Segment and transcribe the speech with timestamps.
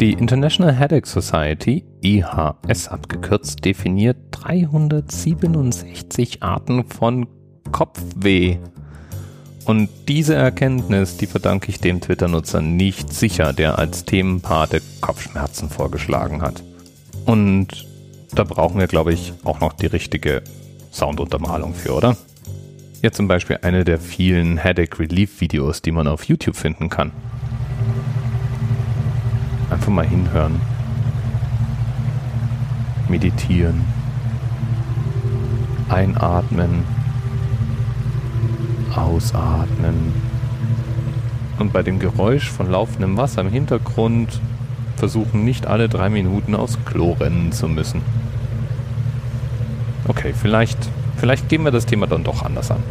[0.00, 7.28] Die International Headache Society, IHS abgekürzt, definiert 367 Arten von
[7.70, 8.58] Kopfweh.
[9.66, 16.42] Und diese Erkenntnis, die verdanke ich dem Twitter-Nutzer nicht sicher, der als Themenpate Kopfschmerzen vorgeschlagen
[16.42, 16.64] hat.
[17.24, 17.86] Und
[18.34, 20.42] da brauchen wir, glaube ich, auch noch die richtige
[20.90, 22.16] Sounduntermalung für, oder?
[23.00, 27.12] Ja, zum Beispiel eine der vielen Headache Relief Videos, die man auf YouTube finden kann.
[29.74, 30.60] Einfach mal hinhören.
[33.08, 33.84] Meditieren.
[35.88, 36.84] Einatmen.
[38.94, 40.12] Ausatmen.
[41.58, 44.40] Und bei dem Geräusch von laufendem Wasser im Hintergrund
[44.94, 48.00] versuchen nicht alle drei Minuten aufs Klo rennen zu müssen.
[50.06, 50.78] Okay, vielleicht,
[51.16, 52.84] vielleicht gehen wir das Thema dann doch anders an.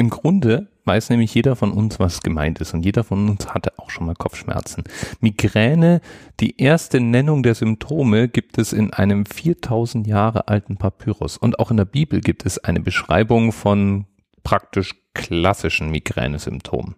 [0.00, 2.72] Im Grunde weiß nämlich jeder von uns, was gemeint ist.
[2.72, 4.84] Und jeder von uns hatte auch schon mal Kopfschmerzen.
[5.20, 6.00] Migräne,
[6.40, 11.36] die erste Nennung der Symptome gibt es in einem 4000 Jahre alten Papyrus.
[11.36, 14.06] Und auch in der Bibel gibt es eine Beschreibung von
[14.42, 16.94] praktisch klassischen Migränesymptomen.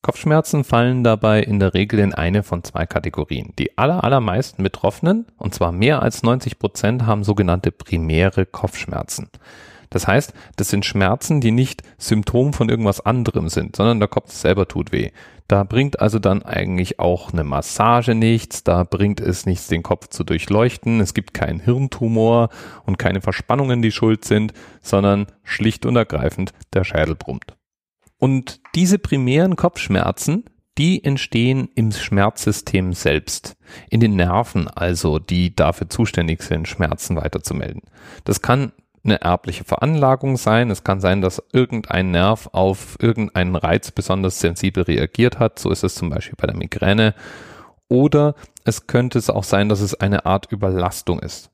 [0.00, 3.52] Kopfschmerzen fallen dabei in der Regel in eine von zwei Kategorien.
[3.58, 9.28] Die aller, allermeisten Betroffenen, und zwar mehr als 90 Prozent, haben sogenannte primäre Kopfschmerzen.
[9.90, 14.32] Das heißt, das sind Schmerzen, die nicht Symptom von irgendwas anderem sind, sondern der Kopf
[14.32, 15.10] selber tut weh.
[15.48, 20.08] Da bringt also dann eigentlich auch eine Massage nichts, da bringt es nichts, den Kopf
[20.08, 22.50] zu durchleuchten, es gibt keinen Hirntumor
[22.84, 27.56] und keine Verspannungen, die schuld sind, sondern schlicht und ergreifend der Schädel brummt.
[28.18, 30.44] Und diese primären Kopfschmerzen,
[30.76, 33.56] die entstehen im Schmerzsystem selbst,
[33.90, 37.82] in den Nerven also, die dafür zuständig sind, Schmerzen weiterzumelden.
[38.24, 38.72] Das kann
[39.10, 40.70] eine erbliche Veranlagung sein.
[40.70, 45.58] Es kann sein, dass irgendein Nerv auf irgendeinen Reiz besonders sensibel reagiert hat.
[45.58, 47.14] So ist es zum Beispiel bei der Migräne.
[47.88, 51.50] Oder es könnte es auch sein, dass es eine Art Überlastung ist.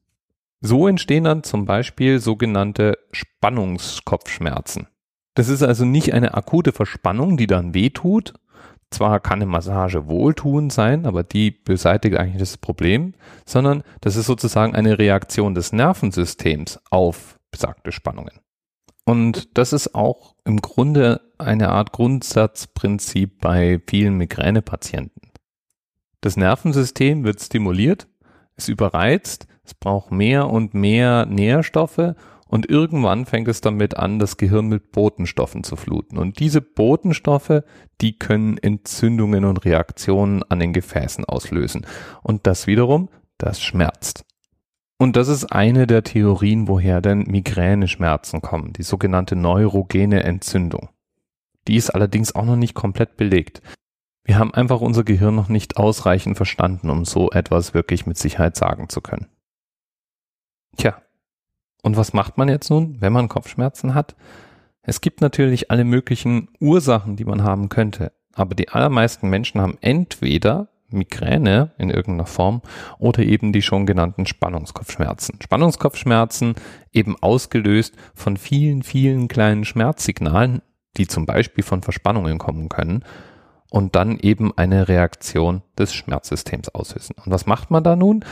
[0.60, 4.88] So entstehen dann zum Beispiel sogenannte Spannungskopfschmerzen.
[5.34, 8.34] Das ist also nicht eine akute Verspannung, die dann wehtut.
[8.90, 14.26] Zwar kann eine Massage wohltuend sein, aber die beseitigt eigentlich das Problem, sondern das ist
[14.26, 18.40] sozusagen eine Reaktion des Nervensystems auf besagte Spannungen.
[19.04, 25.30] Und das ist auch im Grunde eine Art Grundsatzprinzip bei vielen Migränepatienten.
[26.20, 28.08] Das Nervensystem wird stimuliert,
[28.56, 32.16] es überreizt, es braucht mehr und mehr Nährstoffe
[32.48, 36.18] und irgendwann fängt es damit an, das Gehirn mit Botenstoffen zu fluten.
[36.18, 37.62] Und diese Botenstoffe,
[38.00, 41.86] die können Entzündungen und Reaktionen an den Gefäßen auslösen.
[42.22, 44.24] Und das wiederum, das schmerzt.
[45.04, 50.88] Und das ist eine der Theorien, woher denn Migräneschmerzen kommen, die sogenannte neurogene Entzündung.
[51.68, 53.60] Die ist allerdings auch noch nicht komplett belegt.
[54.24, 58.56] Wir haben einfach unser Gehirn noch nicht ausreichend verstanden, um so etwas wirklich mit Sicherheit
[58.56, 59.26] sagen zu können.
[60.78, 60.96] Tja,
[61.82, 64.16] und was macht man jetzt nun, wenn man Kopfschmerzen hat?
[64.80, 68.12] Es gibt natürlich alle möglichen Ursachen, die man haben könnte.
[68.32, 72.62] Aber die allermeisten Menschen haben entweder Migräne in irgendeiner Form
[72.98, 75.38] oder eben die schon genannten Spannungskopfschmerzen.
[75.42, 76.54] Spannungskopfschmerzen
[76.92, 80.62] eben ausgelöst von vielen, vielen kleinen Schmerzsignalen,
[80.96, 83.04] die zum Beispiel von Verspannungen kommen können
[83.70, 87.16] und dann eben eine Reaktion des Schmerzsystems auslösen.
[87.24, 88.24] Und was macht man da nun?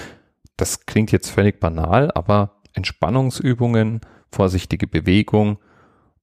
[0.57, 5.59] Das klingt jetzt völlig banal, aber Entspannungsübungen, vorsichtige Bewegung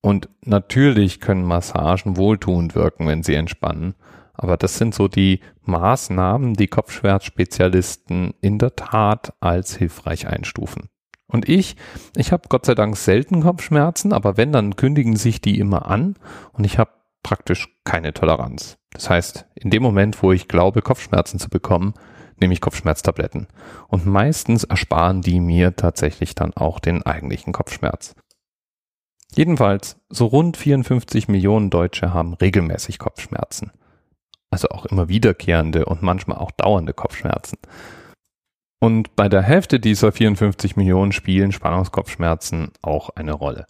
[0.01, 3.95] und natürlich können Massagen wohltuend wirken, wenn sie entspannen.
[4.41, 10.87] Aber das sind so die Maßnahmen, die Kopfschmerzspezialisten in der Tat als hilfreich einstufen.
[11.27, 11.75] Und ich,
[12.15, 16.15] ich habe Gott sei Dank selten Kopfschmerzen, aber wenn, dann kündigen sich die immer an
[16.53, 16.91] und ich habe
[17.21, 18.77] praktisch keine Toleranz.
[18.91, 21.93] Das heißt, in dem Moment, wo ich glaube, Kopfschmerzen zu bekommen,
[22.39, 23.47] nämlich Kopfschmerztabletten.
[23.89, 28.15] Und meistens ersparen die mir tatsächlich dann auch den eigentlichen Kopfschmerz.
[29.35, 33.73] Jedenfalls, so rund 54 Millionen Deutsche haben regelmäßig Kopfschmerzen.
[34.51, 37.57] Also auch immer wiederkehrende und manchmal auch dauernde Kopfschmerzen.
[38.81, 43.67] Und bei der Hälfte dieser 54 Millionen spielen Spannungskopfschmerzen auch eine Rolle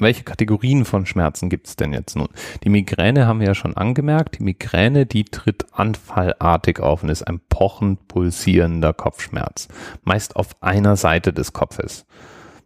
[0.00, 2.28] welche Kategorien von Schmerzen gibt es denn jetzt nun?
[2.64, 4.38] Die Migräne haben wir ja schon angemerkt.
[4.38, 9.68] Die Migräne, die tritt anfallartig auf und ist ein pochend pulsierender Kopfschmerz.
[10.02, 12.06] Meist auf einer Seite des Kopfes.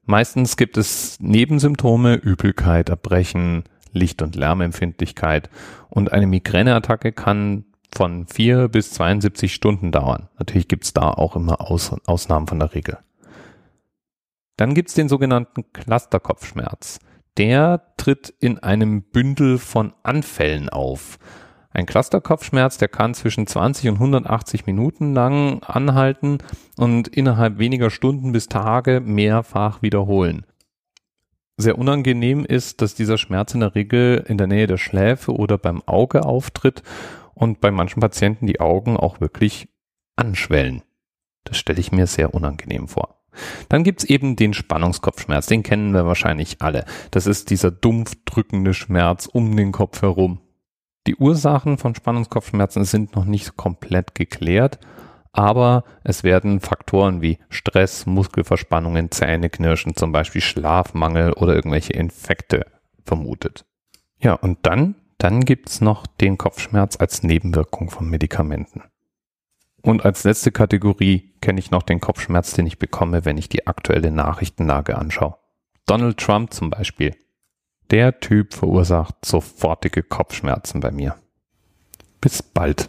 [0.07, 3.65] Meistens gibt es Nebensymptome, Übelkeit, Erbrechen,
[3.95, 5.49] Licht- und Lärmempfindlichkeit.
[5.89, 7.65] Und eine Migräneattacke kann
[7.95, 10.29] von vier bis 72 Stunden dauern.
[10.39, 12.99] Natürlich gibt es da auch immer Aus Ausnahmen von der Regel.
[14.57, 16.99] Dann gibt es den sogenannten Clusterkopfschmerz
[17.37, 21.19] der tritt in einem Bündel von Anfällen auf.
[21.71, 26.39] Ein Clusterkopfschmerz, der kann zwischen 20 und 180 Minuten lang anhalten
[26.77, 30.47] und innerhalb weniger Stunden bis Tage mehrfach wiederholen.
[31.57, 35.57] Sehr unangenehm ist, dass dieser Schmerz in der Regel in der Nähe der Schläfe oder
[35.57, 36.83] beim Auge auftritt
[37.35, 39.69] und bei manchen Patienten die Augen auch wirklich
[40.17, 40.83] anschwellen.
[41.45, 43.21] Das stelle ich mir sehr unangenehm vor.
[43.69, 46.85] Dann gibt's eben den Spannungskopfschmerz, den kennen wir wahrscheinlich alle.
[47.11, 50.41] Das ist dieser dumpf drückende Schmerz um den Kopf herum.
[51.07, 54.79] Die Ursachen von Spannungskopfschmerzen sind noch nicht komplett geklärt,
[55.35, 62.67] aber es werden Faktoren wie Stress, Muskelverspannungen, Zähneknirschen, zum Beispiel Schlafmangel oder irgendwelche Infekte
[63.05, 63.65] vermutet.
[64.21, 68.85] Ja, und dann, dann gibt's noch den Kopfschmerz als Nebenwirkung von Medikamenten.
[69.83, 73.67] Und als letzte Kategorie kenne ich noch den Kopfschmerz, den ich bekomme, wenn ich die
[73.67, 75.37] aktuelle Nachrichtenlage anschaue.
[75.85, 77.17] Donald Trump zum Beispiel.
[77.91, 81.17] Der Typ verursacht sofortige Kopfschmerzen bei mir.
[82.21, 82.89] Bis bald.